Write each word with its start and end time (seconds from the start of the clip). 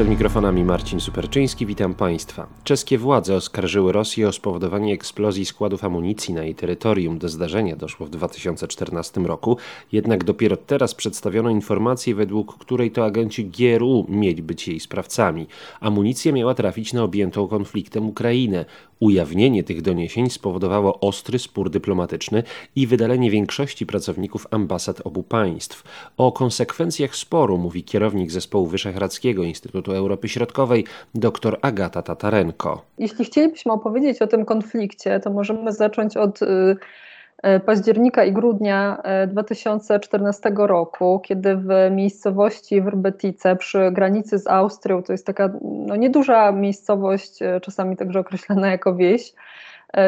Przed 0.00 0.10
mikrofonami 0.10 0.64
Marcin 0.64 1.00
Superczyński, 1.00 1.66
witam 1.66 1.94
Państwa. 1.94 2.46
Czeskie 2.64 2.98
władze 2.98 3.36
oskarżyły 3.36 3.92
Rosję 3.92 4.28
o 4.28 4.32
spowodowanie 4.32 4.94
eksplozji 4.94 5.46
składów 5.46 5.84
amunicji 5.84 6.34
na 6.34 6.42
jej 6.42 6.54
terytorium. 6.54 7.18
Do 7.18 7.28
zdarzenia 7.28 7.76
doszło 7.76 8.06
w 8.06 8.10
2014 8.10 9.20
roku, 9.20 9.56
jednak 9.92 10.24
dopiero 10.24 10.56
teraz 10.56 10.94
przedstawiono 10.94 11.50
informację, 11.50 12.14
według 12.14 12.58
której 12.58 12.90
to 12.90 13.04
agenci 13.04 13.44
GRU 13.44 14.06
mieli 14.08 14.42
być 14.42 14.68
jej 14.68 14.80
sprawcami. 14.80 15.46
Amunicja 15.80 16.32
miała 16.32 16.54
trafić 16.54 16.92
na 16.92 17.02
objętą 17.02 17.48
konfliktem 17.48 18.08
Ukrainę. 18.08 18.64
Ujawnienie 19.00 19.64
tych 19.64 19.82
doniesień 19.82 20.30
spowodowało 20.30 21.00
ostry 21.00 21.38
spór 21.38 21.70
dyplomatyczny 21.70 22.42
i 22.76 22.86
wydalenie 22.86 23.30
większości 23.30 23.86
pracowników 23.86 24.46
ambasad 24.50 25.00
obu 25.04 25.22
państw. 25.22 25.82
O 26.16 26.32
konsekwencjach 26.32 27.16
sporu 27.16 27.58
mówi 27.58 27.84
kierownik 27.84 28.30
zespołu 28.30 28.66
Wyszehradzkiego 28.66 29.42
Instytutu 29.42 29.89
Europy 29.96 30.28
Środkowej 30.28 30.84
dr 31.14 31.58
Agata 31.62 32.02
Tatarenko. 32.02 32.82
Jeśli 32.98 33.24
chcielibyśmy 33.24 33.72
opowiedzieć 33.72 34.22
o 34.22 34.26
tym 34.26 34.44
konflikcie, 34.44 35.20
to 35.20 35.30
możemy 35.30 35.72
zacząć 35.72 36.16
od 36.16 36.42
y, 36.42 36.46
y, 36.46 37.60
października 37.60 38.24
i 38.24 38.32
grudnia 38.32 39.02
2014 39.28 40.48
y, 40.48 40.52
roku, 40.66 41.20
kiedy 41.24 41.56
w 41.56 41.68
miejscowości 41.90 42.82
Wrbetice 42.82 43.56
przy 43.56 43.90
granicy 43.92 44.38
z 44.38 44.46
Austrią, 44.46 45.02
to 45.02 45.12
jest 45.12 45.26
taka 45.26 45.50
no, 45.62 45.96
nieduża 45.96 46.52
miejscowość, 46.52 47.38
czasami 47.62 47.96
także 47.96 48.20
określana 48.20 48.70
jako 48.70 48.94
wieś, 48.94 49.32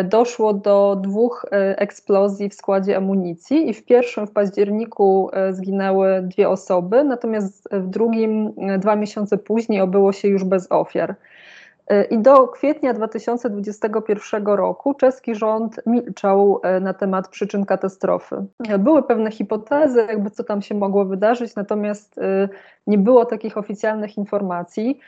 doszło 0.05 0.55
do 0.55 0.97
dwóch 1.01 1.47
e, 1.53 1.79
eksplozji 1.79 2.49
w 2.49 2.55
składzie 2.55 2.97
amunicji 2.97 3.71
i 3.71 3.75
w 3.75 3.85
pierwszym 3.85 4.27
w 4.27 4.33
październiku 4.33 5.30
e, 5.33 5.52
zginęły 5.52 6.23
dwie 6.23 6.49
osoby, 6.49 7.05
natomiast 7.05 7.69
w 7.73 7.87
drugim 7.87 8.52
dwa 8.79 8.97
miesiące 8.97 9.39
później 9.39 9.80
obyło 9.80 10.13
się 10.13 10.29
już 10.29 10.45
bez 10.45 10.73
ofiar. 10.73 11.15
I 12.11 12.19
do 12.19 12.49
kwietnia 12.49 12.95
2021 12.95 14.47
roku 14.47 14.95
czeski 14.95 15.35
rząd 15.35 15.80
milczał 15.87 16.61
na 16.80 16.95
temat 16.95 17.29
przyczyn 17.29 17.65
katastrofy. 17.65 18.37
Były 18.79 19.02
pewne 19.02 19.30
hipotezy, 19.30 20.07
jakby 20.09 20.30
co 20.30 20.45
tam 20.45 20.63
się 20.63 20.74
mogło 20.74 21.05
wydarzyć, 21.05 21.55
natomiast 21.55 22.21
nie 22.87 22.99
było 22.99 23.24
takich 23.24 23.59
oficjalnych 23.59 24.19
informacji. 24.19 25.01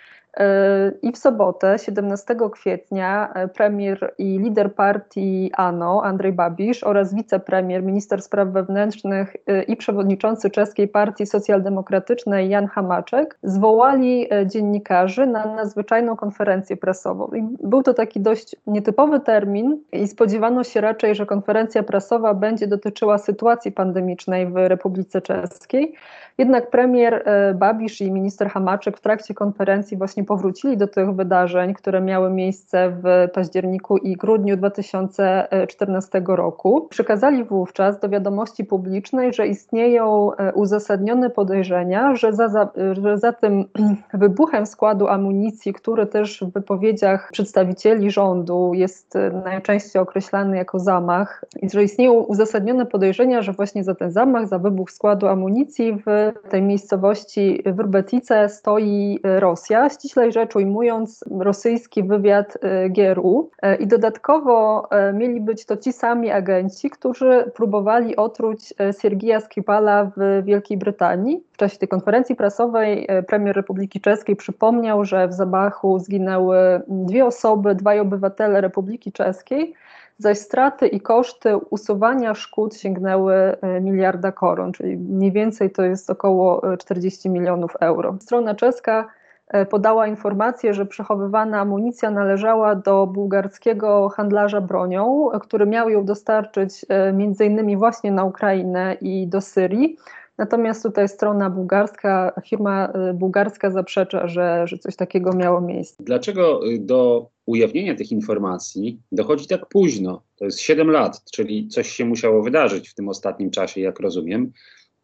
I 1.03 1.13
w 1.13 1.19
sobotę, 1.19 1.79
17 1.79 2.51
kwietnia, 2.53 3.33
e, 3.35 3.49
premier 3.49 4.15
i 4.19 4.39
lider 4.39 4.75
partii 4.75 5.51
ANO, 5.57 6.03
Andrzej 6.05 6.33
Babisz 6.33 6.85
oraz 6.85 7.15
wicepremier, 7.15 7.83
minister 7.83 8.23
spraw 8.23 8.49
wewnętrznych 8.49 9.37
e, 9.47 9.63
i 9.63 9.77
przewodniczący 9.77 10.51
czeskiej 10.51 10.89
partii 10.89 11.27
socjaldemokratycznej 11.27 12.49
Jan 12.49 12.67
Hamaczek 12.67 13.39
zwołali 13.43 14.35
e, 14.35 14.47
dziennikarzy 14.47 15.27
na 15.27 15.55
nadzwyczajną 15.55 16.17
konferencję 16.17 16.77
prasową. 16.77 17.27
I 17.27 17.43
był 17.63 17.83
to 17.83 17.95
taki 17.95 18.21
dość 18.21 18.57
nietypowy 18.67 19.21
termin 19.21 19.79
i 19.93 20.09
spodziewano 20.09 20.65
się 20.65 20.81
raczej, 20.81 21.15
że 21.15 21.27
konferencja 21.27 21.83
prasowa 21.83 22.35
będzie 22.35 22.67
dotyczyła 22.67 23.19
sytuacji 23.19 23.73
pandemicznej 23.73 24.47
w 24.47 24.57
Republice 24.57 25.23
Czeskiej. 25.23 25.95
Jednak 26.39 26.71
premier 26.71 27.25
Babisz 27.55 28.01
i 28.01 28.13
minister 28.13 28.49
Hamaczek 28.49 28.99
w 28.99 29.01
trakcie 29.01 29.35
konferencji 29.35 29.97
właśnie 29.97 30.24
powrócili 30.25 30.77
do 30.77 30.89
tych 30.89 31.15
wydarzeń, 31.15 31.75
które 31.75 32.01
miały 32.01 32.31
miejsce 32.31 32.91
w 33.03 33.29
październiku 33.35 33.97
i 33.97 34.17
grudniu 34.17 34.57
2014 34.57 36.23
roku. 36.27 36.87
Przekazali 36.91 37.45
wówczas 37.45 38.01
do 38.01 38.09
wiadomości 38.09 38.65
publicznej, 38.65 39.33
że 39.33 39.47
istnieją 39.47 40.33
e, 40.35 40.53
uzasadnione 40.53 41.31
podejrzenia, 41.31 42.17
że 42.17 42.33
za, 42.33 42.49
za, 42.49 42.69
że 43.03 43.19
za 43.19 43.33
tym 43.33 43.65
wybuchem 44.15 44.67
składu 44.67 45.09
amunicji, 45.09 45.73
który 45.73 46.07
też 46.07 46.41
w 46.41 46.53
wypowiedziach 46.53 47.29
przedstawicieli 47.33 48.11
rządu 48.11 48.73
jest 48.75 49.17
e, 49.17 49.31
najczęściej 49.45 50.03
określany 50.03 50.57
jako 50.57 50.79
zamach, 50.79 51.45
że 51.73 51.85
istnieją 51.85 52.13
uzasadnione 52.13 52.87
podejrzenia, 52.87 53.43
że 53.43 53.53
właśnie 53.53 53.85
za 53.85 53.95
ten 53.95 54.11
zamach, 54.13 54.49
za 54.49 54.59
wybuch 54.59 54.91
składu 54.91 55.27
amunicji 55.27 56.03
w 56.07 56.33
tej 56.49 56.63
miejscowości 56.63 57.63
Wrbetice 57.67 58.49
stoi 58.49 59.21
e, 59.25 59.41
Rosja. 59.41 59.89
Ściśle 59.91 60.14
ściślej 60.15 60.33
rzecz 60.33 60.57
ujmując, 60.57 61.25
rosyjski 61.41 62.03
wywiad 62.03 62.57
y, 62.57 62.91
GRU 62.91 63.51
y, 63.67 63.75
i 63.75 63.87
dodatkowo 63.87 64.89
y, 65.11 65.13
mieli 65.13 65.41
być 65.41 65.67
to 65.67 65.77
ci 65.77 65.93
sami 65.93 66.31
agenci, 66.31 66.91
którzy 66.91 67.51
próbowali 67.55 68.17
otruć 68.17 68.75
Siergija 69.01 69.41
Skripala 69.41 70.11
w 70.17 70.45
Wielkiej 70.45 70.79
Brytanii. 70.79 71.45
W 71.53 71.57
czasie 71.57 71.79
tej 71.79 71.89
konferencji 71.89 72.37
prasowej 72.37 73.09
premier 73.27 73.57
Republiki 73.57 74.01
Czeskiej 74.01 74.37
przypomniał, 74.37 75.05
że 75.05 75.29
w 75.29 75.33
Zabachu 75.33 75.99
zginęły 75.99 76.57
dwie 76.89 77.27
osoby, 77.27 77.75
dwaj 77.75 78.01
obywatele 78.01 78.61
Republiki 78.61 79.13
Czeskiej, 79.13 79.75
zaś 80.19 80.39
straty 80.39 80.87
i 80.87 81.01
koszty 81.01 81.57
usuwania 81.57 82.35
szkód 82.35 82.77
sięgnęły 82.77 83.35
miliarda 83.81 84.33
koron, 84.33 84.73
czyli 84.73 84.97
mniej 84.97 85.33
więcej 85.33 85.71
to 85.71 85.83
jest 85.83 86.11
około 86.11 86.77
40 86.77 87.31
milionów 87.31 87.77
euro. 87.81 88.17
Strona 88.21 88.55
czeska 88.55 89.05
E, 89.05 89.24
podała 89.71 90.07
informację, 90.07 90.75
że 90.75 90.87
przechowywana 90.87 91.61
amunicja 91.61 92.11
należała 92.11 92.75
do 92.75 93.07
bułgarskiego 93.07 94.09
handlarza 94.09 94.61
bronią, 94.61 95.29
który 95.43 95.67
miał 95.67 95.91
ją 95.91 96.05
dostarczyć 96.05 96.87
e, 96.89 97.13
między 97.13 97.45
innymi 97.45 97.77
właśnie 97.77 98.13
na 98.13 98.25
Ukrainę 98.25 98.97
i 99.01 99.29
do 99.29 99.41
Syrii. 99.41 99.97
Natomiast 100.39 100.83
tutaj 100.83 101.09
strona 101.09 101.51
bułgarska, 101.51 102.33
firma 102.45 102.89
e, 102.89 103.15
bułgarska 103.15 103.71
zaprzecza, 103.71 104.29
że, 104.29 104.67
że 104.67 104.79
coś 104.79 104.97
takiego 104.97 105.33
miało 105.33 105.61
miejsce. 105.61 106.05
Dlaczego 106.05 106.61
do 106.81 107.29
ujawnienia 107.47 107.95
tych 107.95 108.13
informacji 108.13 109.01
dochodzi 109.13 109.49
tak 109.49 109.67
późno? 109.67 110.23
To 110.37 110.45
jest 110.45 110.61
7 110.61 110.91
lat, 110.91 111.25
czyli 111.33 111.69
coś 111.69 111.89
się 111.89 112.05
musiało 112.05 112.43
wydarzyć 112.43 112.89
w 112.89 112.95
tym 112.95 113.09
ostatnim 113.09 113.51
czasie, 113.51 113.81
jak 113.81 114.01
rozumiem, 114.01 114.53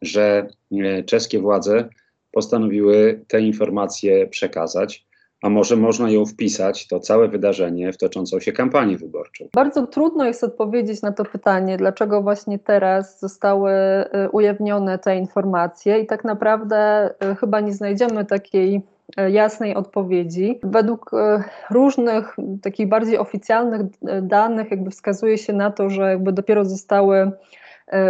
że 0.01 0.47
czeskie 1.05 1.39
władze 1.39 1.89
postanowiły 2.31 3.25
te 3.27 3.41
informacje 3.41 4.27
przekazać. 4.27 5.05
A 5.41 5.49
może 5.49 5.75
można 5.75 6.09
ją 6.09 6.25
wpisać, 6.25 6.87
to 6.87 6.99
całe 6.99 7.27
wydarzenie, 7.27 7.93
w 7.93 7.97
toczącą 7.97 8.39
się 8.39 8.51
kampanię 8.51 8.97
wyborczą? 8.97 9.45
Bardzo 9.53 9.87
trudno 9.87 10.25
jest 10.25 10.43
odpowiedzieć 10.43 11.01
na 11.01 11.11
to 11.11 11.25
pytanie, 11.25 11.77
dlaczego 11.77 12.21
właśnie 12.21 12.59
teraz 12.59 13.19
zostały 13.19 13.71
y, 13.71 14.29
ujawnione 14.31 14.99
te 14.99 15.17
informacje, 15.17 15.99
i 15.99 16.05
tak 16.05 16.23
naprawdę 16.23 17.09
y, 17.31 17.35
chyba 17.35 17.59
nie 17.59 17.73
znajdziemy 17.73 18.25
takiej 18.25 18.81
y, 19.19 19.31
jasnej 19.31 19.75
odpowiedzi. 19.75 20.59
Według 20.63 21.11
różnych 21.71 22.35
takich 22.61 22.87
bardziej 22.87 23.17
oficjalnych 23.17 23.81
danych, 24.21 24.71
jakby 24.71 24.91
wskazuje 24.91 25.37
się 25.37 25.53
na 25.53 25.71
to, 25.71 25.89
że 25.89 26.01
jakby 26.01 26.31
dopiero 26.31 26.65
zostały 26.65 27.31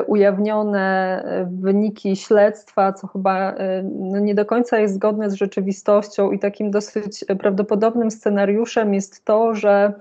ujawnione 0.08 1.24
e, 1.26 1.46
wyniki 1.46 2.16
śledztwa, 2.16 2.94
co 2.94 3.08
chyba 3.08 3.52
e, 3.52 3.84
no 3.84 4.20
nie 4.20 4.36
do 4.36 4.46
końca 4.46 4.80
jest 4.80 4.94
zgodne 4.94 5.30
z 5.30 5.34
rzeczywistością 5.34 6.32
i 6.32 6.40
takim 6.40 6.72
dosyć 6.72 7.26
prawdopodobnym 7.40 8.12
scenariuszem 8.12 8.94
jest 8.94 9.26
to, 9.26 9.56
że 9.56 9.94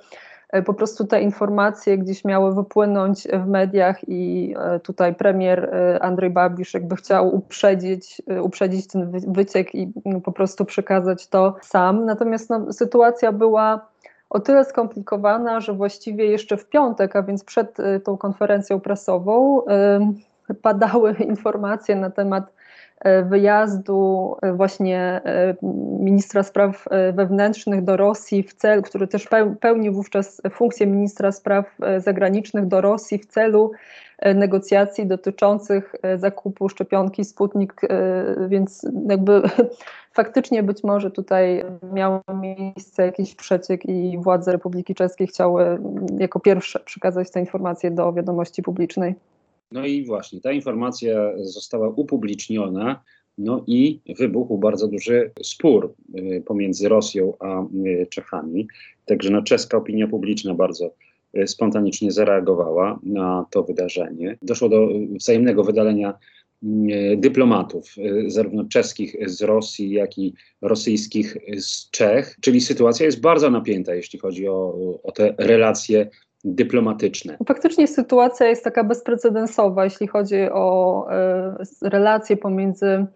po 0.65 0.75
prostu 0.75 1.07
te 1.07 1.23
informacje 1.23 1.99
gdzieś 1.99 2.25
miały 2.25 2.55
wypłynąć 2.55 3.29
w 3.29 3.47
mediach 3.47 4.09
i 4.09 4.55
tutaj 4.83 5.15
premier 5.15 5.71
Andrzej 6.01 6.31
Babisz 6.31 6.75
jakby 6.75 6.97
chciał 6.97 7.35
uprzedzić, 7.35 8.23
uprzedzić 8.43 8.87
ten 8.87 9.13
wyciek 9.33 9.75
i 9.75 9.93
no, 10.05 10.21
po 10.21 10.33
prostu 10.33 10.65
przekazać 10.65 11.27
to 11.27 11.57
sam. 11.63 12.05
Natomiast 12.05 12.51
no, 12.51 12.73
sytuacja 12.73 13.33
była 13.33 13.90
o 14.31 14.41
tyle 14.41 14.65
skomplikowana, 14.65 15.61
że 15.61 15.73
właściwie 15.73 16.27
jeszcze 16.27 16.57
w 16.57 16.69
piątek, 16.69 17.16
a 17.16 17.22
więc 17.22 17.45
przed 17.45 17.81
y, 17.81 18.01
tą 18.01 18.16
konferencją 18.16 18.81
prasową, 18.81 19.63
y, 20.51 20.54
padały 20.54 21.13
informacje 21.33 21.97
na 21.97 22.10
temat 22.10 22.53
y, 23.07 23.22
wyjazdu 23.25 24.37
właśnie 24.54 25.21
ministra 26.01 26.43
spraw 26.43 26.89
wewnętrznych 27.13 27.84
do 27.84 27.97
Rosji 27.97 28.43
w 28.43 28.54
celu, 28.54 28.83
który 28.83 29.07
też 29.07 29.28
pełnił 29.60 29.93
wówczas 29.93 30.43
funkcję 30.51 30.87
ministra 30.87 31.33
spraw 31.33 31.77
zagranicznych 31.99 32.66
do 32.66 32.81
Rosji 32.81 33.19
w 33.19 33.27
celu 33.27 33.72
negocjacji 34.34 35.07
dotyczących 35.07 35.95
zakupu 36.17 36.69
szczepionki 36.69 37.25
Sputnik, 37.25 37.81
więc 38.49 38.87
jakby 39.09 39.43
faktycznie 40.21 40.63
być 40.63 40.84
może 40.84 41.11
tutaj 41.11 41.65
miał 41.93 42.21
miejsce 42.41 43.07
jakiś 43.07 43.34
przeciek 43.34 43.87
i 43.87 44.19
władze 44.19 44.53
Republiki 44.53 44.95
Czeskiej 44.95 45.27
chciały 45.27 45.78
jako 46.19 46.41
pierwsze 46.41 46.81
przekazać 46.81 47.31
tę 47.31 47.41
informację 47.41 47.91
do 47.91 48.13
wiadomości 48.13 48.63
publicznej. 48.63 49.15
No 49.72 49.87
i 49.87 50.05
właśnie, 50.05 50.41
ta 50.41 50.53
informacja 50.53 51.33
została 51.37 51.89
upubliczniona, 51.89 53.03
no 53.39 53.65
i 53.66 54.01
wybuchł 54.19 54.59
bardzo 54.59 54.89
duży 54.89 55.31
spór 55.43 55.95
pomiędzy 56.47 56.89
Rosją 56.89 57.33
a 57.41 57.65
Czechami. 58.11 58.69
Także 59.07 59.31
no, 59.31 59.43
czeska 59.43 59.77
opinia 59.77 60.07
publiczna 60.07 60.55
bardzo 60.55 60.91
spontanicznie 61.47 62.12
zareagowała 62.12 62.98
na 63.03 63.47
to 63.50 63.62
wydarzenie. 63.62 64.38
Doszło 64.42 64.68
do 64.68 64.88
wzajemnego 65.18 65.65
wydalenia 65.65 66.15
dyplomatów, 67.16 67.94
zarówno 68.27 68.65
czeskich 68.65 69.16
z 69.27 69.42
Rosji, 69.42 69.91
jak 69.91 70.18
i 70.18 70.34
rosyjskich 70.62 71.36
z 71.59 71.91
Czech. 71.91 72.36
Czyli 72.41 72.60
sytuacja 72.60 73.06
jest 73.06 73.21
bardzo 73.21 73.50
napięta, 73.50 73.94
jeśli 73.94 74.18
chodzi 74.18 74.48
o, 74.48 74.74
o 75.03 75.12
te 75.12 75.34
relacje 75.38 76.09
dyplomatyczne. 76.44 77.36
Faktycznie 77.48 77.88
sytuacja 77.88 78.47
jest 78.47 78.65
taka 78.65 78.84
bezprecedensowa, 78.84 79.84
jeśli 79.84 80.06
chodzi 80.06 80.42
o 80.53 81.06
relacje 81.82 82.36
pomiędzy 82.36 83.06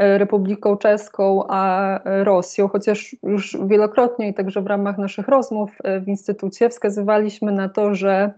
Republiką 0.00 0.76
Czeską 0.76 1.44
a 1.48 2.00
Rosją, 2.04 2.68
chociaż 2.68 3.16
już 3.22 3.56
wielokrotnie 3.66 4.28
i 4.28 4.34
także 4.34 4.62
w 4.62 4.66
ramach 4.66 4.98
naszych 4.98 5.28
rozmów 5.28 5.78
w 6.00 6.08
Instytucie 6.08 6.68
wskazywaliśmy 6.68 7.52
na 7.52 7.68
to, 7.68 7.94
że 7.94 8.32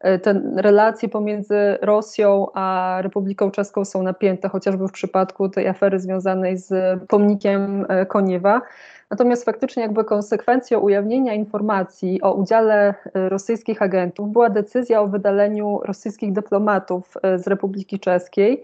E, 0.00 0.18
te 0.18 0.40
relacje 0.56 1.08
pomiędzy 1.08 1.78
Rosją 1.82 2.46
a 2.54 2.98
Republiką 3.02 3.50
Czeską 3.50 3.84
są 3.84 4.02
napięte, 4.02 4.48
chociażby 4.48 4.88
w 4.88 4.92
przypadku 4.92 5.48
tej 5.48 5.68
afery 5.68 6.00
związanej 6.00 6.56
z 6.56 7.00
pomnikiem 7.08 7.86
e, 7.88 8.06
Koniewa. 8.06 8.62
Natomiast 9.10 9.44
faktycznie 9.44 9.82
jakby 9.82 10.04
konsekwencją 10.04 10.80
ujawnienia 10.80 11.34
informacji 11.34 12.22
o 12.22 12.32
udziale 12.32 12.94
e, 13.14 13.28
rosyjskich 13.28 13.82
agentów 13.82 14.32
była 14.32 14.50
decyzja 14.50 15.00
o 15.00 15.06
wydaleniu 15.06 15.80
rosyjskich 15.84 16.32
dyplomatów 16.32 17.14
z 17.36 17.46
Republiki 17.46 18.00
Czeskiej. 18.00 18.62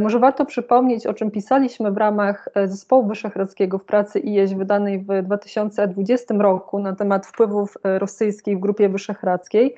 Może 0.00 0.18
warto 0.18 0.44
przypomnieć, 0.44 1.06
o 1.06 1.14
czym 1.14 1.30
pisaliśmy 1.30 1.90
w 1.90 1.96
ramach 1.96 2.48
Zespołu 2.66 3.06
Wyszehradzkiego 3.06 3.78
w 3.78 3.84
pracy 3.84 4.20
IEŚ 4.20 4.54
wydanej 4.54 4.98
w 4.98 5.22
2020 5.22 6.34
roku 6.34 6.78
na 6.78 6.96
temat 6.96 7.26
wpływów 7.26 7.76
rosyjskich 7.84 8.56
w 8.56 8.60
Grupie 8.60 8.88
Wyszehradzkiej. 8.88 9.76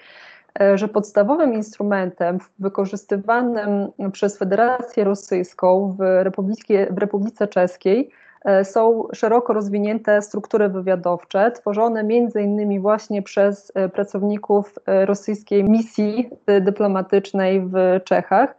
E, 0.61 0.79
że 0.79 0.89
podstawowym 0.89 1.55
instrumentem 1.55 2.39
wykorzystywanym 2.59 3.93
przez 4.12 4.39
Federację 4.39 5.05
Rosyjską 5.05 5.97
w, 5.99 6.25
w 6.91 6.99
Republice 6.99 7.49
Czeskiej 7.49 8.11
e, 8.45 8.65
są 8.65 9.09
szeroko 9.12 9.53
rozwinięte 9.53 10.23
struktury 10.23 10.69
wywiadowcze, 10.69 11.50
tworzone 11.50 12.05
między 12.05 12.43
innymi 12.43 12.81
właśnie 12.81 13.23
przez 13.23 13.73
e, 13.75 13.89
pracowników 13.89 14.75
rosyjskiej 14.87 15.65
misji 15.65 16.31
dyplomatycznej 16.61 17.61
w 17.61 18.05
Czechach. 18.05 18.55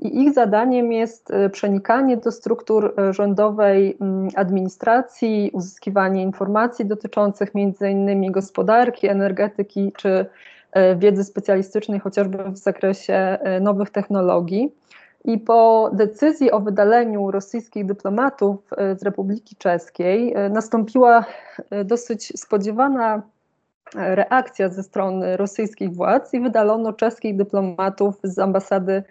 I 0.00 0.22
ich 0.22 0.32
zadaniem 0.32 0.92
jest 0.92 1.32
przenikanie 1.52 2.16
do 2.16 2.32
struktur 2.32 2.94
rządowej 3.10 3.96
mm, 4.00 4.28
administracji, 4.34 5.50
uzyskiwanie 5.52 6.22
informacji 6.22 6.86
dotyczących 6.86 7.50
innymi 7.80 8.30
gospodarki, 8.30 9.08
energetyki 9.08 9.92
czy 9.96 10.26
E, 10.72 10.96
wiedzy 10.96 11.24
specjalistycznej, 11.24 12.00
chociażby 12.00 12.44
w 12.44 12.58
zakresie 12.58 13.14
e, 13.14 13.60
nowych 13.60 13.90
technologii. 13.90 14.74
I 15.24 15.38
po 15.38 15.90
decyzji 15.92 16.50
o 16.50 16.60
wydaleniu 16.60 17.30
rosyjskich 17.30 17.86
dyplomatów 17.86 18.56
e, 18.76 18.96
z 18.96 19.02
Republiki 19.02 19.56
Czeskiej 19.56 20.34
nastąpiła 20.50 21.24
dosyć 21.84 22.40
spodziewana 22.40 23.22
reakcja 23.94 24.68
ze 24.68 24.82
strony 24.82 25.36
rosyjskich 25.36 25.94
władz 25.94 26.34
i 26.34 26.40
wydalono 26.40 26.92
czeskich 26.92 27.36
dyplomatów 27.36 28.14
z 28.22 28.38
ambasady 28.38 29.02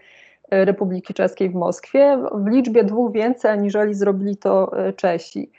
Republiki 0.51 1.13
Czeskiej 1.13 1.49
w 1.49 1.55
Moskwie 1.55 2.17
w 2.31 2.47
liczbie 2.47 2.83
dwóch 2.83 3.11
więcej, 3.11 3.51
aniżeli 3.51 3.93
zrobili 3.93 4.37
to 4.37 4.71
Czesi. 4.95 5.51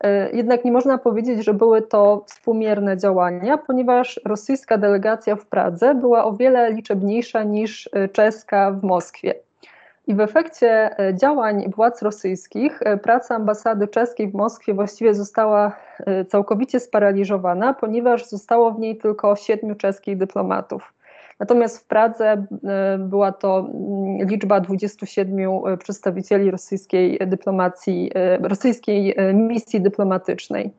E, 0.00 0.30
jednak 0.30 0.64
nie 0.64 0.72
można 0.72 0.98
powiedzieć, 0.98 1.44
że 1.44 1.54
były 1.54 1.82
to 1.82 2.24
współmierne 2.26 2.96
działania, 2.96 3.58
ponieważ 3.58 4.20
rosyjska 4.24 4.78
delegacja 4.78 5.36
w 5.36 5.46
Pradze 5.46 5.94
była 5.94 6.24
o 6.24 6.32
wiele 6.32 6.72
liczebniejsza 6.72 7.42
niż 7.42 7.90
e, 7.92 8.08
czeska 8.08 8.70
w 8.70 8.82
Moskwie. 8.82 9.34
I 10.06 10.14
w 10.14 10.20
efekcie 10.20 10.98
e, 10.98 11.14
działań 11.14 11.72
władz 11.76 12.02
rosyjskich 12.02 12.80
praca 13.02 13.34
ambasady 13.34 13.88
czeskiej 13.88 14.28
w 14.28 14.34
Moskwie 14.34 14.74
właściwie 14.74 15.14
została 15.14 15.76
całkowicie 16.28 16.80
sparaliżowana, 16.80 17.74
ponieważ 17.74 18.26
zostało 18.26 18.72
w 18.72 18.78
niej 18.78 18.96
tylko 18.96 19.36
siedmiu 19.36 19.74
czeskich 19.74 20.16
dyplomatów. 20.16 20.92
Natomiast 21.40 21.78
w 21.78 21.84
Pradze 21.84 22.46
e, 22.64 22.98
była 22.98 23.32
to 23.32 23.58
mm, 23.58 24.28
liczba 24.28 24.60
27 24.60 25.38
e, 25.38 25.76
przedstawicieli 25.76 26.50
rosyjskiej 26.50 27.18
dyplomacji, 27.26 28.10
e, 28.14 28.38
rosyjskiej 28.48 29.16
misji 29.34 29.80
dyplomatycznej. 29.80 30.70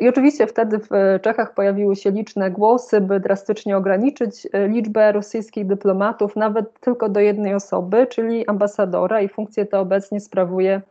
I 0.00 0.08
oczywiście 0.08 0.46
wtedy 0.46 0.78
w 0.78 0.88
Czechach 1.22 1.54
pojawiły 1.54 1.96
się 1.96 2.10
liczne 2.10 2.50
głosy, 2.50 3.00
by 3.00 3.20
drastycznie 3.20 3.76
ograniczyć 3.76 4.48
liczbę 4.68 5.12
rosyjskich 5.12 5.66
dyplomatów 5.66 6.36
nawet 6.36 6.80
tylko 6.80 7.08
do 7.08 7.20
jednej 7.20 7.54
osoby, 7.54 8.06
czyli 8.06 8.46
ambasadora, 8.46 9.20
i 9.20 9.28
funkcję 9.28 9.66
tę 9.66 9.78
obecnie 9.78 10.20
sprawuje 10.20 10.82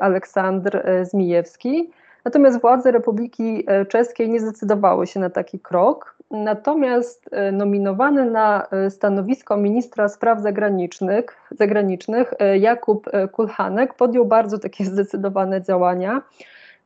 Aleksandr 0.00 0.82
Zmijewski. 1.02 1.90
Natomiast 2.24 2.60
władze 2.60 2.90
Republiki 2.90 3.66
Czeskiej 3.88 4.30
nie 4.30 4.40
zdecydowały 4.40 5.06
się 5.06 5.20
na 5.20 5.30
taki 5.30 5.60
krok. 5.60 6.15
Natomiast 6.30 7.28
e, 7.32 7.52
nominowany 7.52 8.30
na 8.30 8.66
e, 8.66 8.90
stanowisko 8.90 9.56
ministra 9.56 10.08
spraw 10.08 10.40
zagranicznych, 10.40 11.24
zagranicznych 11.50 12.32
e, 12.38 12.58
Jakub 12.58 13.10
Kulhanek 13.32 13.94
podjął 13.94 14.24
bardzo 14.24 14.58
takie 14.58 14.84
zdecydowane 14.94 15.62
działania. 15.62 16.22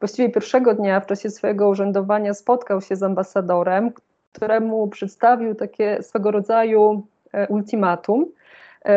Właściwie 0.00 0.30
pierwszego 0.30 0.74
dnia 0.74 1.00
w 1.00 1.06
czasie 1.06 1.30
swojego 1.30 1.68
urzędowania 1.68 2.34
spotkał 2.34 2.80
się 2.80 2.96
z 2.96 3.02
ambasadorem, 3.02 3.92
któremu 4.32 4.88
przedstawił 4.88 5.54
takie 5.54 6.02
swego 6.02 6.30
rodzaju 6.30 7.06
ultimatum, 7.48 8.26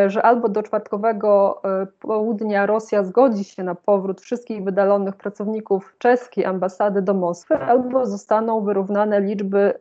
że 0.07 0.21
albo 0.21 0.49
do 0.49 0.63
czwartkowego 0.63 1.61
południa 1.99 2.65
Rosja 2.65 3.03
zgodzi 3.03 3.43
się 3.43 3.63
na 3.63 3.75
powrót 3.75 4.21
wszystkich 4.21 4.63
wydalonych 4.63 5.15
pracowników 5.15 5.95
czeskiej 5.97 6.45
ambasady 6.45 7.01
do 7.01 7.13
Moskwy, 7.13 7.55
albo 7.55 8.05
zostaną 8.05 8.61
wyrównane 8.61 9.21
liczby 9.21 9.73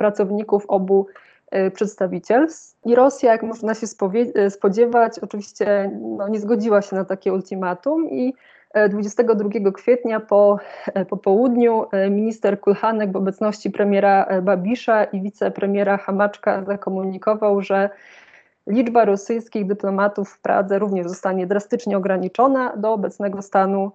pracowników 0.00 0.64
obu 0.68 1.06
e, 1.50 1.70
przedstawicielstw. 1.70 2.86
I 2.86 2.94
Rosja, 2.94 3.32
jak 3.32 3.42
można 3.42 3.74
się 3.74 3.86
e, 4.34 4.50
spodziewać, 4.50 5.18
oczywiście 5.18 5.90
no, 6.00 6.28
nie 6.28 6.40
zgodziła 6.40 6.82
się 6.82 6.96
na 6.96 7.04
takie 7.04 7.32
ultimatum 7.32 8.10
i 8.10 8.34
22 8.90 9.48
e, 9.54 9.72
kwietnia 9.72 10.20
po, 10.20 10.58
po 11.08 11.16
południu 11.16 11.84
minister 12.10 12.60
Kulhanek 12.60 13.12
w 13.12 13.16
obecności 13.16 13.70
premiera 13.70 14.42
Babisza 14.42 15.04
i 15.04 15.20
wicepremiera 15.20 15.96
Hamaczka 15.96 16.64
zakomunikował, 16.64 17.62
że 17.62 17.90
liczba 18.66 19.04
rosyjskich 19.04 19.66
dyplomatów 19.66 20.30
w 20.30 20.40
Pradze 20.40 20.78
również 20.78 21.06
zostanie 21.06 21.46
drastycznie 21.46 21.96
ograniczona 21.96 22.76
do 22.76 22.92
obecnego 22.92 23.42
stanu 23.42 23.92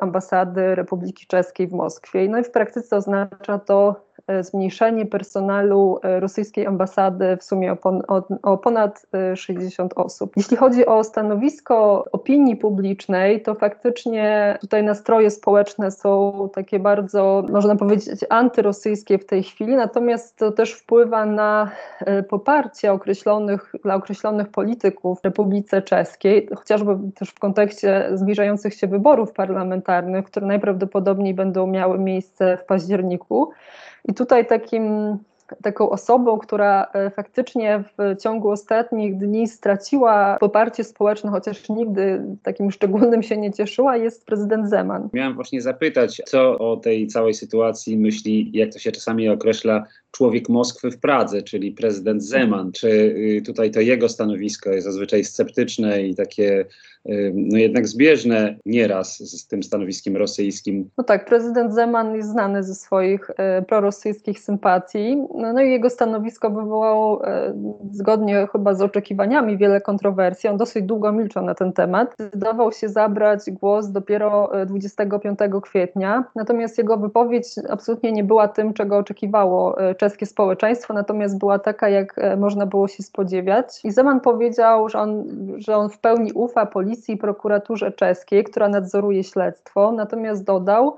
ambasady 0.00 0.74
Republiki 0.74 1.26
Czeskiej 1.26 1.68
w 1.68 1.72
Moskwie. 1.72 2.28
No 2.28 2.38
i 2.38 2.44
w 2.44 2.50
praktyce 2.50 2.96
oznacza 2.96 3.58
to 3.58 4.05
zmniejszenie 4.40 5.06
personelu 5.06 5.98
e, 6.02 6.20
rosyjskiej 6.20 6.66
ambasady 6.66 7.36
w 7.36 7.44
sumie 7.44 7.72
o, 7.72 7.76
pon 7.76 8.02
o, 8.42 8.58
ponad 8.58 9.06
60 9.34 9.92
e, 9.92 9.96
osób. 9.96 10.32
Jeśli 10.36 10.56
chodzi 10.56 10.86
o 10.86 11.04
stanowisko 11.04 12.04
opinii 12.12 12.56
publicznej, 12.56 13.42
to 13.42 13.54
faktycznie 13.54 14.58
tutaj 14.60 14.82
nastroje 14.82 15.30
społeczne 15.30 15.90
są 15.90 16.48
takie 16.54 16.78
bardzo, 16.78 17.44
można 17.50 17.76
powiedzieć, 17.76 18.20
antyrosyjskie 18.28 19.18
w 19.18 19.26
tej 19.26 19.42
chwili, 19.42 19.76
natomiast 19.76 20.36
to 20.36 20.52
też 20.52 20.72
wpływa 20.72 21.26
na 21.26 21.70
poparcie 22.28 22.92
określonych, 22.92 23.72
dla 23.84 23.94
określonych 23.94 24.48
polityków 24.48 25.20
w 25.20 25.24
Republice 25.24 25.82
Czeskiej, 25.82 26.48
chociażby 26.56 26.98
też 27.14 27.30
w 27.30 27.38
kontekście 27.38 28.08
zbliżających 28.14 28.74
się 28.74 28.86
wyborów 28.86 29.32
parlamentarnych, 29.32 30.24
które 30.24 30.46
najprawdopodobniej 30.46 31.34
będą 31.34 31.66
miały 31.66 31.98
miejsce 31.98 32.56
w 32.56 32.64
październiku. 32.64 33.50
I 34.08 34.14
tutaj 34.14 34.46
takim 34.46 35.16
taką 35.62 35.90
osobą, 35.90 36.38
która 36.38 36.86
e, 36.92 37.10
faktycznie 37.10 37.84
w 37.98 38.22
ciągu 38.22 38.50
ostatnich 38.50 39.18
dni 39.18 39.48
straciła 39.48 40.36
poparcie 40.40 40.84
społeczne, 40.84 41.30
chociaż 41.30 41.68
nigdy 41.68 42.22
takim 42.42 42.70
szczególnym 42.70 43.22
się 43.22 43.36
nie 43.36 43.52
cieszyła, 43.52 43.96
jest 43.96 44.26
prezydent 44.26 44.68
Zeman. 44.68 45.08
Miałem 45.12 45.34
właśnie 45.34 45.60
zapytać, 45.60 46.22
co 46.26 46.58
o 46.58 46.76
tej 46.76 47.06
całej 47.06 47.34
sytuacji 47.34 47.98
myśli, 47.98 48.50
jak 48.52 48.72
to 48.72 48.78
się 48.78 48.92
czasami 48.92 49.28
określa, 49.28 49.84
człowiek 50.16 50.48
Moskwy 50.48 50.90
w 50.90 51.00
Pradze, 51.00 51.42
czyli 51.42 51.72
prezydent 51.72 52.24
Zeman. 52.24 52.72
Czy 52.72 52.88
y, 52.88 53.42
tutaj 53.46 53.70
to 53.70 53.80
jego 53.80 54.08
stanowisko 54.08 54.70
jest 54.70 54.86
zazwyczaj 54.86 55.24
sceptyczne 55.24 56.02
i 56.02 56.14
takie 56.14 56.66
y, 57.08 57.32
no 57.34 57.58
jednak 57.58 57.88
zbieżne 57.88 58.56
nieraz 58.66 59.18
z 59.18 59.46
tym 59.46 59.62
stanowiskiem 59.62 60.16
rosyjskim? 60.16 60.90
No 60.98 61.04
tak, 61.04 61.24
prezydent 61.24 61.74
Zeman 61.74 62.14
jest 62.14 62.30
znany 62.30 62.62
ze 62.62 62.74
swoich 62.74 63.30
e, 63.36 63.62
prorosyjskich 63.62 64.40
sympatii, 64.40 65.16
no, 65.16 65.52
no, 65.52 65.60
i 65.60 65.70
jego 65.70 65.90
stanowisko 65.90 66.50
wywołało 66.50 67.22
zgodnie 67.90 68.48
chyba 68.52 68.74
z 68.74 68.82
oczekiwaniami 68.82 69.58
wiele 69.58 69.80
kontrowersji. 69.80 70.50
On 70.50 70.56
dosyć 70.56 70.84
długo 70.84 71.12
milczał 71.12 71.44
na 71.44 71.54
ten 71.54 71.72
temat. 71.72 72.16
Zdawał 72.34 72.72
się 72.72 72.88
zabrać 72.88 73.40
głos 73.50 73.90
dopiero 73.90 74.50
25 74.66 75.38
e, 75.42 75.60
kwietnia, 75.60 76.24
natomiast 76.34 76.78
jego 76.78 76.96
wypowiedź 76.96 77.46
absolutnie 77.68 78.12
nie 78.12 78.24
była 78.24 78.48
tym, 78.48 78.74
czego 78.74 78.98
oczekiwało 78.98 79.76
czeskie 80.06 80.26
społeczeństwo, 80.26 80.94
natomiast 80.94 81.38
była 81.38 81.58
taka, 81.58 81.88
jak 81.88 82.20
można 82.36 82.66
było 82.66 82.88
się 82.88 83.02
spodziewać. 83.02 83.84
I 83.84 83.90
Zeman 83.90 84.20
powiedział, 84.20 84.88
że 84.88 84.98
on, 84.98 85.24
że 85.56 85.76
on 85.76 85.90
w 85.90 85.98
pełni 85.98 86.32
ufa 86.32 86.66
policji 86.66 87.14
i 87.14 87.18
prokuraturze 87.18 87.92
czeskiej, 87.92 88.44
która 88.44 88.68
nadzoruje 88.68 89.24
śledztwo, 89.24 89.92
natomiast 89.92 90.44
dodał, 90.44 90.96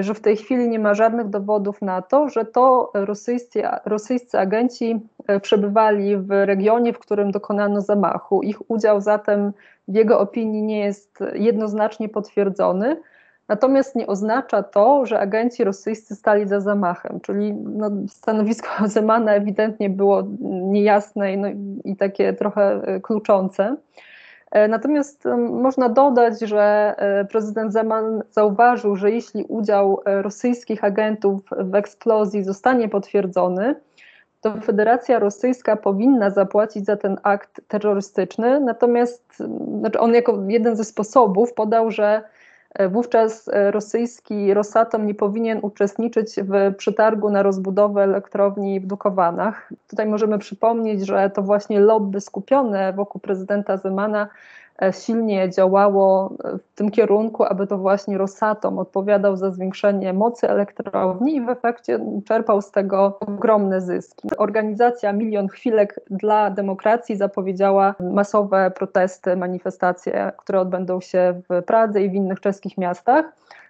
że 0.00 0.14
w 0.14 0.20
tej 0.20 0.36
chwili 0.36 0.68
nie 0.68 0.78
ma 0.78 0.94
żadnych 0.94 1.28
dowodów 1.28 1.82
na 1.82 2.02
to, 2.02 2.28
że 2.28 2.44
to 2.44 2.90
rosyjscy, 2.94 3.62
rosyjscy 3.84 4.38
agenci 4.38 5.00
przebywali 5.42 6.16
w 6.16 6.30
regionie, 6.30 6.92
w 6.92 6.98
którym 6.98 7.30
dokonano 7.30 7.80
zamachu. 7.80 8.42
Ich 8.42 8.70
udział 8.70 9.00
zatem 9.00 9.52
w 9.88 9.94
jego 9.94 10.20
opinii 10.20 10.62
nie 10.62 10.80
jest 10.80 11.18
jednoznacznie 11.34 12.08
potwierdzony. 12.08 12.96
Natomiast 13.48 13.96
nie 13.96 14.06
oznacza 14.06 14.62
to, 14.62 15.06
że 15.06 15.20
agenci 15.20 15.64
rosyjscy 15.64 16.14
stali 16.14 16.48
za 16.48 16.60
zamachem, 16.60 17.20
czyli 17.20 17.54
no, 17.54 17.90
stanowisko 18.08 18.68
Zemana 18.88 19.32
ewidentnie 19.32 19.90
było 19.90 20.22
niejasne 20.40 21.32
i, 21.32 21.38
no, 21.38 21.48
i 21.84 21.96
takie 21.96 22.32
trochę 22.32 22.80
kluczące. 23.02 23.76
E, 24.50 24.68
natomiast 24.68 25.24
można 25.50 25.88
dodać, 25.88 26.40
że 26.40 26.94
e, 26.96 27.24
prezydent 27.24 27.72
Zeman 27.72 28.22
zauważył, 28.30 28.96
że 28.96 29.10
jeśli 29.10 29.44
udział 29.44 30.00
e, 30.04 30.22
rosyjskich 30.22 30.84
agentów 30.84 31.40
w 31.58 31.74
eksplozji 31.74 32.44
zostanie 32.44 32.88
potwierdzony, 32.88 33.74
to 34.40 34.60
Federacja 34.60 35.18
Rosyjska 35.18 35.76
powinna 35.76 36.30
zapłacić 36.30 36.84
za 36.84 36.96
ten 36.96 37.16
akt 37.22 37.60
terrorystyczny. 37.68 38.60
Natomiast 38.60 39.36
znaczy 39.80 40.00
on 40.00 40.14
jako 40.14 40.38
jeden 40.48 40.76
ze 40.76 40.84
sposobów 40.84 41.54
podał, 41.54 41.90
że 41.90 42.22
wówczas 42.90 43.50
rosyjski 43.70 44.54
Rosatom 44.54 45.06
nie 45.06 45.14
powinien 45.14 45.58
uczestniczyć 45.62 46.34
w 46.36 46.74
przetargu 46.76 47.30
na 47.30 47.42
rozbudowę 47.42 48.02
elektrowni 48.02 48.80
w 48.80 48.86
Dukowanach. 48.86 49.72
Tutaj 49.88 50.06
możemy 50.06 50.38
przypomnieć, 50.38 51.06
że 51.06 51.30
to 51.30 51.42
właśnie 51.42 51.80
lobby 51.80 52.20
skupione 52.20 52.92
wokół 52.92 53.20
prezydenta 53.20 53.76
Zemana 53.76 54.28
E, 54.28 54.28
silnie 54.90 55.50
działało 55.50 56.36
w 56.44 56.74
tym 56.74 56.90
kierunku, 56.90 57.44
aby 57.44 57.66
to 57.66 57.78
właśnie 57.78 58.18
Rosatom 58.18 58.78
odpowiadał 58.78 59.36
za 59.36 59.50
zwiększenie 59.50 60.12
mocy 60.12 60.48
elektrowni 60.48 61.36
i 61.36 61.40
w 61.40 61.48
efekcie 61.48 61.98
czerpał 62.24 62.62
z 62.62 62.70
tego 62.70 63.18
ogromne 63.20 63.80
zyski. 63.80 64.28
Organizacja 64.38 65.12
Milion 65.12 65.48
Chwilek 65.48 66.00
dla 66.10 66.50
Demokracji 66.50 67.16
zapowiedziała 67.16 67.94
masowe 68.00 68.70
protesty, 68.70 69.36
manifestacje, 69.36 70.32
które 70.36 70.60
odbędą 70.60 71.00
się 71.00 71.40
w 71.48 71.62
Pradze 71.62 72.02
i 72.02 72.10
w 72.10 72.14
innych 72.14 72.40
czeskich 72.40 72.78
miastach. 72.78 73.24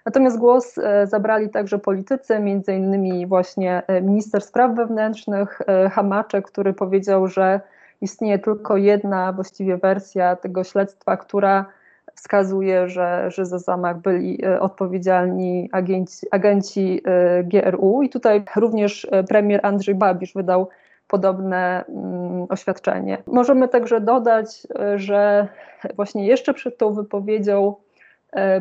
Natomiast 0.06 0.38
głos 0.38 0.78
e, 0.78 1.06
zabrali 1.06 1.48
także 1.48 1.78
politycy, 1.78 2.38
między 2.38 2.74
innymi 2.74 3.26
właśnie 3.26 3.82
e, 3.86 4.00
minister 4.02 4.42
spraw 4.42 4.76
wewnętrznych 4.76 5.60
Hamaczek, 5.90 6.46
który 6.46 6.72
powiedział, 6.72 7.26
że 7.26 7.60
istnieje 8.00 8.38
tylko 8.38 8.76
jedna 8.76 9.32
właściwie 9.32 9.76
wersja 9.76 10.36
tego 10.36 10.64
śledztwa, 10.64 11.16
która 11.16 11.66
wskazuje, 12.14 12.88
że, 12.88 13.30
że 13.30 13.46
za 13.46 13.58
zamach 13.58 14.00
byli 14.00 14.44
e, 14.44 14.60
odpowiedzialni 14.60 15.68
agenci, 15.72 16.26
agenci 16.30 17.00
e, 17.04 17.44
GRU 17.44 18.02
i 18.02 18.08
tutaj 18.08 18.44
również 18.56 19.06
e, 19.10 19.24
premier 19.24 19.60
Andrzej 19.62 19.94
Babisz 19.94 20.34
wydał 20.34 20.68
podobne 21.08 21.84
mm, 21.88 22.46
oświadczenie. 22.48 23.22
Możemy 23.26 23.68
także 23.68 24.00
dodać, 24.00 24.66
że 24.96 25.48
właśnie 25.96 26.26
jeszcze 26.26 26.54
przed 26.54 26.78
tą 26.78 26.92
wypowiedzią 26.92 27.74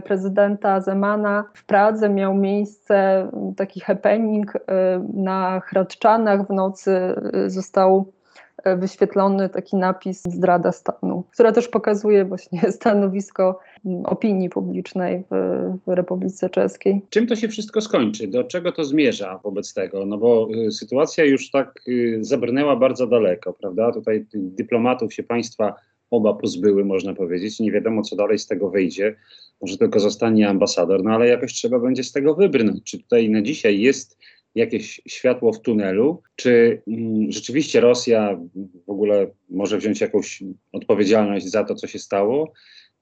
prezydenta 0.04 0.82
Zemana 0.82 1.44
w 1.54 1.66
Pradze 1.66 2.10
miał 2.10 2.34
miejsce 2.34 3.28
taki 3.58 3.80
happening 3.80 4.54
na 5.14 5.60
Hradczanach 5.60 6.48
w 6.48 6.50
nocy 6.50 7.16
został 7.48 8.06
wyświetlony 8.78 9.50
taki 9.50 9.76
napis 9.76 10.24
zdrada 10.28 10.72
stanu, 10.72 11.24
która 11.34 11.52
też 11.52 11.68
pokazuje 11.68 12.26
właśnie 12.26 12.72
stanowisko 12.80 13.60
opinii 14.04 14.50
publicznej 14.50 15.24
w, 15.32 15.36
w, 15.86 15.88
Republice 15.88 16.50
Czeskiej. 16.50 17.02
Czym 17.10 17.28
to 17.28 17.36
się 17.36 17.48
wszystko 17.48 17.82
skończy? 17.82 18.28
Do 18.28 18.44
czego 18.44 18.72
to 18.72 18.84
zmierza 18.86 19.40
wobec 19.44 19.74
tego? 19.74 20.06
No 20.06 20.18
bo 20.18 20.48
y, 20.68 20.72
sytuacja 20.72 21.26
już 21.26 21.52
tak 21.52 21.82
y, 21.88 22.18
zabrnęła 22.22 22.76
bardzo 22.76 23.08
daleko, 23.08 23.54
prawda? 23.54 23.92
Tutaj 23.92 24.26
dyplomatów 24.34 25.14
się 25.14 25.24
państwa 25.24 25.76
oba 26.12 26.34
pozbyły, 26.34 26.86
można 26.86 27.14
powiedzieć. 27.14 27.60
Nie 27.60 27.72
wiadomo, 27.72 28.02
co 28.02 28.16
dalej 28.16 28.40
z 28.40 28.48
tego 28.48 28.70
wyjdzie. 28.70 29.16
Może 29.62 29.78
tylko 29.78 30.00
zostanie 30.00 30.50
ambasador, 30.50 31.04
no 31.04 31.12
ale 31.12 31.28
jakoś 31.28 31.54
trzeba 31.54 31.80
będzie 31.80 32.04
z 32.04 32.12
tego 32.12 32.36
wybrnąć. 32.36 32.84
Czy 32.84 32.98
tutaj 32.98 33.30
na 33.30 33.42
dzisiaj 33.42 33.80
jest 33.80 34.18
jakieś 34.56 35.02
światło 35.08 35.54
w 35.54 35.62
tunelu? 35.62 36.22
Czy 36.36 36.82
mm, 36.88 37.32
rzeczywiście 37.32 37.80
Rosja 37.80 38.40
w 38.88 38.90
ogóle 38.90 39.28
może 39.50 39.78
wziąć 39.78 40.02
jakąś 40.02 40.44
odpowiedzialność 40.72 41.46
za 41.46 41.64
to, 41.64 41.76
co 41.76 41.88
się 41.88 42.00
stało? 42.00 42.54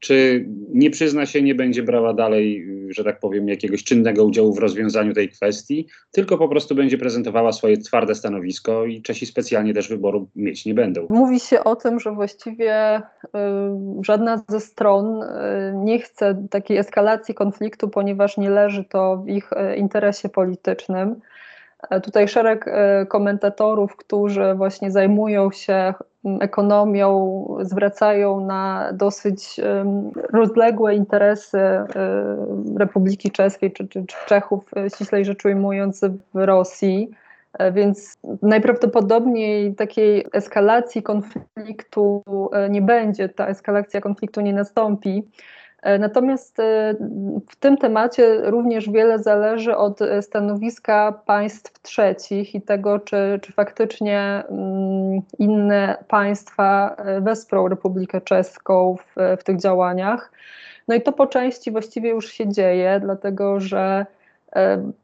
Czy 0.02 0.46
nie 0.74 0.90
przyzna 0.90 1.26
się, 1.26 1.42
nie 1.42 1.56
będzie 1.56 1.84
brała 1.84 2.14
dalej, 2.14 2.68
że 2.90 3.04
tak 3.04 3.20
powiem, 3.20 3.48
jakiegoś 3.48 3.84
czynnego 3.84 4.26
udziału 4.26 4.54
w 4.54 4.60
rozwiązaniu 4.60 5.14
tej 5.14 5.30
kwestii, 5.30 5.88
tylko 6.12 6.38
po 6.38 6.50
prostu 6.50 6.76
będzie 6.76 6.98
prezentowała 6.98 7.52
swoje 7.52 7.78
twarde 7.78 8.16
stanowisko 8.16 8.86
i 8.86 9.02
Czesi 9.02 9.26
specjalnie 9.26 9.74
też 9.74 9.90
wyboru 9.90 10.28
mieć 10.36 10.66
nie 10.66 10.74
będą? 10.74 11.08
Mówi 11.10 11.40
się 11.40 11.64
o 11.64 11.76
tym, 11.76 12.00
że 12.00 12.12
właściwie 12.12 12.98
y, 12.98 13.00
żadna 14.02 14.44
ze 14.50 14.60
stron 14.60 15.24
y, 15.24 15.28
nie 15.76 16.00
chce 16.00 16.48
takiej 16.50 16.78
eskalacji 16.78 17.34
konfliktu, 17.34 17.90
ponieważ 17.90 18.38
nie 18.38 18.50
leży 18.50 18.84
to 18.84 19.18
w 19.18 19.30
ich 19.30 19.52
y, 19.54 19.76
interesie 19.76 20.30
politycznym. 20.30 21.16
E, 21.90 22.02
tutaj 22.02 22.28
szereg 22.28 22.68
e, 22.68 23.06
komentatorów, 23.06 23.96
którzy 23.96 24.54
właśnie 24.56 24.92
zajmują 24.92 25.52
się 25.52 25.94
ekonomią, 26.42 27.46
zwracają 27.62 28.46
na 28.46 28.90
dosyć 28.94 29.60
rozległe 30.34 30.96
interesy 30.96 31.58
e, 31.58 31.86
Republiki 32.78 33.32
Czeskiej 33.32 33.72
czy, 33.72 33.88
czy, 33.88 34.06
czy 34.06 34.16
Czechów, 34.28 34.72
ściślej 34.96 35.26
rzecz 35.26 35.46
ujmując, 35.46 36.02
w 36.34 36.46
Rosji. 36.46 37.12
Więc 37.74 38.18
najprawdopodobniej 38.42 39.76
takiej 39.76 40.26
eskalacji 40.34 41.04
konfliktu 41.04 42.24
nie 42.70 42.82
będzie, 42.82 43.30
ta 43.30 43.48
eskalacja 43.48 44.02
konfliktu 44.02 44.42
nie 44.42 44.54
nastąpi. 44.54 45.24
E, 45.82 46.00
natomiast 46.00 46.60
e, 46.60 46.96
w 47.50 47.56
tym 47.56 47.78
temacie 47.78 48.42
również 48.44 48.90
wiele 48.90 49.20
zależy 49.20 49.76
od 49.78 50.02
e, 50.02 50.22
stanowiska 50.22 51.22
państw 51.26 51.82
trzecich 51.82 52.56
i 52.56 52.62
tego, 52.62 53.00
czy, 53.00 53.40
czy 53.42 53.52
faktycznie 53.52 54.44
mm, 54.50 55.22
inne 55.40 56.04
państwa 56.08 56.96
wesprą 57.22 57.68
Republikę 57.68 58.22
Czeską 58.22 58.96
w, 58.96 59.38
w 59.40 59.44
tych 59.44 59.58
działaniach. 59.58 60.32
No 60.88 60.96
i 60.96 61.02
to 61.02 61.12
po 61.12 61.28
części 61.28 61.72
właściwie 61.72 62.10
już 62.10 62.32
się 62.32 62.48
dzieje, 62.50 63.00
dlatego 63.04 63.60
że 63.60 64.06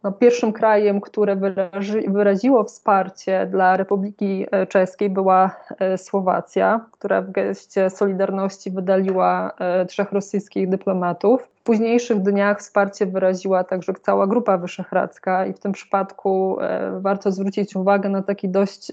no, 0.04 0.12
pierwszym 0.12 0.54
krajem, 0.54 1.02
które 1.02 1.36
wyrazi, 1.36 2.10
wyraziło 2.10 2.64
wsparcie 2.64 3.48
dla 3.52 3.78
Republiki 3.78 4.46
e, 4.52 4.68
Czeskiej 4.68 5.10
była 5.10 5.56
e, 5.80 5.98
Słowacja, 5.98 6.86
która 6.92 7.22
w 7.22 7.32
geście 7.32 7.90
Solidarności 7.90 8.72
wydaliła 8.72 9.52
trzech 9.88 10.12
rosyjskich 10.12 10.70
dyplomatów. 10.70 11.42
W 11.44 11.64
późniejszych 11.64 12.22
dniach 12.22 12.60
wsparcie 12.60 13.06
wyraziła 13.06 13.64
także 13.64 13.94
cała 14.02 14.28
Grupa 14.28 14.58
Wyszehradzka 14.58 15.46
i 15.46 15.54
w 15.54 15.60
tym 15.60 15.72
przypadku 15.72 16.58
warto 17.00 17.32
zwrócić 17.32 17.76
uwagę 17.76 18.10
na 18.10 18.22
taki 18.22 18.50
dość 18.50 18.92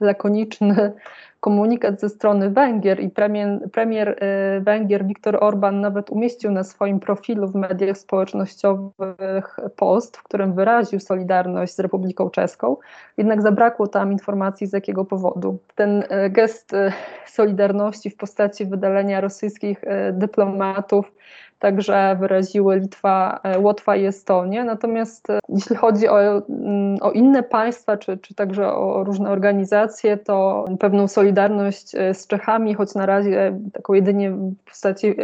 lakoniczny 0.00 0.92
komunikat 1.44 2.00
ze 2.00 2.08
strony 2.08 2.50
Węgier 2.50 3.00
i 3.00 3.10
premier, 3.10 3.70
premier 3.72 4.08
y, 4.08 4.60
Węgier 4.60 5.06
Viktor 5.06 5.38
Orban 5.40 5.80
nawet 5.80 6.10
umieścił 6.10 6.50
na 6.50 6.64
swoim 6.64 7.00
profilu 7.00 7.48
w 7.48 7.54
mediach 7.54 7.98
społecznościowych 7.98 9.56
post, 9.76 10.16
w 10.16 10.22
którym 10.22 10.54
wyraził 10.54 11.00
solidarność 11.00 11.74
z 11.74 11.78
Republiką 11.78 12.30
Czeską, 12.30 12.76
jednak 13.16 13.42
zabrakło 13.42 13.86
tam 13.86 14.12
informacji 14.12 14.66
z 14.66 14.72
jakiego 14.72 15.04
powodu. 15.04 15.58
Ten 15.74 16.02
y, 16.02 16.30
gest 16.30 16.72
y, 16.72 16.92
solidarności 17.26 18.10
w 18.10 18.16
postaci 18.16 18.66
wydalenia 18.66 19.20
rosyjskich 19.20 19.84
dyplomatów 20.12 21.12
także 21.64 22.16
wyraziły 22.20 22.76
Litwa, 22.78 23.40
e, 23.42 23.58
Łotwa 23.58 23.96
i 23.96 24.04
Estonia. 24.04 24.64
Natomiast 24.64 25.30
e, 25.30 25.38
jeśli 25.48 25.76
chodzi 25.76 26.08
o, 26.08 26.20
mm, 26.48 26.96
o 27.00 27.10
inne 27.10 27.42
państwa, 27.42 27.96
czy, 27.96 28.18
czy 28.18 28.34
także 28.34 28.72
o 28.72 29.04
różne 29.04 29.30
organizacje, 29.30 30.16
to 30.16 30.64
pewną 30.80 31.08
solidarność 31.08 31.94
e, 31.94 32.14
z 32.14 32.26
Czechami, 32.26 32.74
choć 32.74 32.94
na 32.94 33.06
razie 33.06 33.60
taką 33.72 33.92
jedynie 33.92 34.30
w 34.30 34.54
postaci 34.70 35.16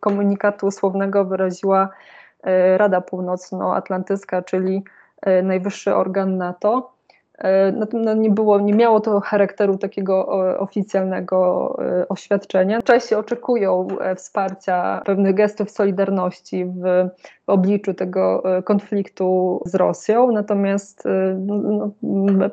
komunikatu 0.00 0.70
słownego 0.70 1.24
wyraziła 1.24 1.88
Rada 2.76 3.00
Północnoatlantycka, 3.00 4.42
czyli 4.42 4.84
najwyższy 5.42 5.94
organ 5.94 6.36
NATO. 6.36 6.93
E, 7.38 7.72
no, 7.92 8.14
nie, 8.14 8.30
było, 8.30 8.60
nie 8.60 8.74
miało 8.74 9.00
to 9.00 9.20
charakteru 9.20 9.78
takiego 9.78 10.26
oficjalnego 10.58 11.76
e, 11.82 12.08
oświadczenia. 12.08 12.82
Czesi 12.82 13.14
oczekują 13.14 13.86
e, 14.00 14.14
wsparcia, 14.14 15.02
pewnych 15.04 15.34
gestów 15.34 15.70
solidarności 15.70 16.64
w, 16.64 17.08
w 17.46 17.50
obliczu 17.50 17.94
tego 17.94 18.42
konfliktu 18.64 19.60
z 19.66 19.74
Rosją, 19.74 20.32
natomiast 20.32 21.04
no, 21.38 21.90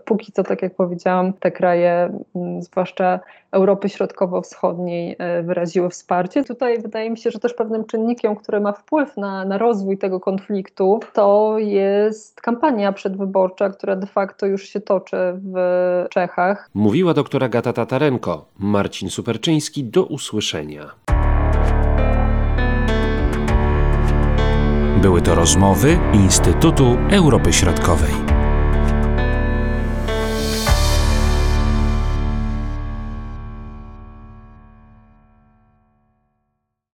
póki 0.05 0.31
co, 0.31 0.43
tak 0.43 0.61
jak 0.61 0.75
powiedziałam, 0.75 1.33
te 1.33 1.51
kraje, 1.51 2.19
zwłaszcza 2.59 3.19
Europy 3.51 3.89
Środkowo-Wschodniej, 3.89 5.17
wyraziły 5.43 5.89
wsparcie. 5.89 6.43
Tutaj 6.43 6.81
wydaje 6.81 7.09
mi 7.09 7.17
się, 7.17 7.31
że 7.31 7.39
też 7.39 7.53
pewnym 7.53 7.85
czynnikiem, 7.85 8.35
który 8.35 8.59
ma 8.59 8.71
wpływ 8.71 9.17
na, 9.17 9.45
na 9.45 9.57
rozwój 9.57 9.97
tego 9.97 10.19
konfliktu, 10.19 11.00
to 11.13 11.55
jest 11.57 12.41
kampania 12.41 12.91
przedwyborcza, 12.91 13.69
która 13.69 13.95
de 13.95 14.07
facto 14.07 14.45
już 14.45 14.70
się 14.71 14.81
toczy 14.81 15.17
w 15.53 16.05
Czechach. 16.09 16.69
Mówiła 16.73 17.13
doktora 17.13 17.49
Gata 17.49 17.73
Tatarenko. 17.73 18.45
Marcin 18.59 19.09
Superczyński, 19.09 19.83
do 19.83 20.03
usłyszenia. 20.03 20.91
Były 25.01 25.21
to 25.21 25.35
rozmowy 25.35 25.99
Instytutu 26.13 26.97
Europy 27.11 27.53
Środkowej. 27.53 28.30